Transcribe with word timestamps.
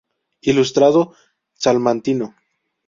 Ilustrado 0.53 1.05
salmantino. 1.67 2.33